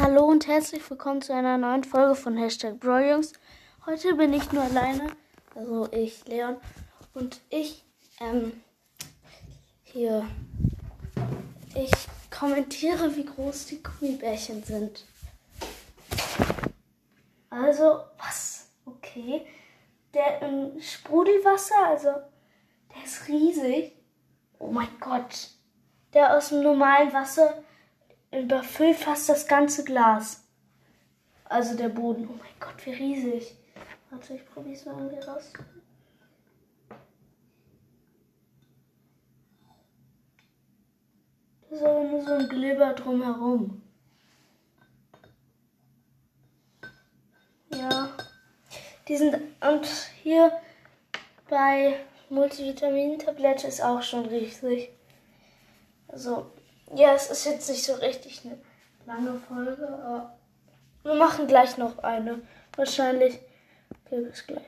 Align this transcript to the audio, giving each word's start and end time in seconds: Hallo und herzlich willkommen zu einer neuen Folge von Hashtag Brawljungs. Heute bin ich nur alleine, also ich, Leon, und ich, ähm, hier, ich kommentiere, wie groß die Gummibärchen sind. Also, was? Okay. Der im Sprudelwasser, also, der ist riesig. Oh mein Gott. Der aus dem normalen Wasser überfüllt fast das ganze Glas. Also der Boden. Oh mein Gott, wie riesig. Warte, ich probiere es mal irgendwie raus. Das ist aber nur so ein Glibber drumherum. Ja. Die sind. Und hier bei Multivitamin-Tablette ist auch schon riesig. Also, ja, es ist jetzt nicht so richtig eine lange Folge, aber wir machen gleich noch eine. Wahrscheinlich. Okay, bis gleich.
Hallo 0.00 0.26
und 0.26 0.46
herzlich 0.46 0.88
willkommen 0.88 1.22
zu 1.22 1.34
einer 1.34 1.58
neuen 1.58 1.82
Folge 1.82 2.14
von 2.14 2.36
Hashtag 2.36 2.78
Brawljungs. 2.78 3.32
Heute 3.84 4.14
bin 4.14 4.32
ich 4.32 4.52
nur 4.52 4.62
alleine, 4.62 5.08
also 5.56 5.88
ich, 5.90 6.24
Leon, 6.28 6.56
und 7.14 7.40
ich, 7.50 7.84
ähm, 8.20 8.52
hier, 9.82 10.24
ich 11.74 11.90
kommentiere, 12.30 13.16
wie 13.16 13.24
groß 13.24 13.66
die 13.66 13.82
Gummibärchen 13.82 14.62
sind. 14.62 15.04
Also, 17.50 18.02
was? 18.18 18.70
Okay. 18.84 19.46
Der 20.14 20.42
im 20.42 20.80
Sprudelwasser, 20.80 21.86
also, 21.86 22.10
der 22.94 23.04
ist 23.04 23.26
riesig. 23.26 23.96
Oh 24.60 24.70
mein 24.70 25.00
Gott. 25.00 25.48
Der 26.14 26.36
aus 26.36 26.50
dem 26.50 26.62
normalen 26.62 27.12
Wasser 27.12 27.64
überfüllt 28.32 28.96
fast 28.96 29.28
das 29.28 29.46
ganze 29.46 29.84
Glas. 29.84 30.44
Also 31.44 31.76
der 31.76 31.88
Boden. 31.88 32.28
Oh 32.28 32.36
mein 32.38 32.60
Gott, 32.60 32.84
wie 32.84 32.90
riesig. 32.90 33.56
Warte, 34.10 34.34
ich 34.34 34.46
probiere 34.46 34.74
es 34.74 34.84
mal 34.84 34.98
irgendwie 34.98 35.24
raus. 35.24 35.52
Das 41.62 41.80
ist 41.80 41.84
aber 41.84 42.04
nur 42.04 42.24
so 42.24 42.32
ein 42.32 42.48
Glibber 42.48 42.94
drumherum. 42.94 43.82
Ja. 47.74 48.10
Die 49.06 49.16
sind. 49.16 49.36
Und 49.60 49.86
hier 50.22 50.52
bei 51.48 51.98
Multivitamin-Tablette 52.30 53.66
ist 53.66 53.82
auch 53.82 54.02
schon 54.02 54.26
riesig. 54.26 54.90
Also, 56.08 56.50
ja, 56.94 57.14
es 57.14 57.30
ist 57.30 57.44
jetzt 57.44 57.68
nicht 57.68 57.84
so 57.84 57.94
richtig 57.94 58.42
eine 58.44 58.58
lange 59.06 59.38
Folge, 59.40 59.88
aber 59.88 60.38
wir 61.02 61.14
machen 61.14 61.46
gleich 61.46 61.78
noch 61.78 61.98
eine. 61.98 62.40
Wahrscheinlich. 62.76 63.40
Okay, 64.06 64.20
bis 64.22 64.46
gleich. 64.46 64.62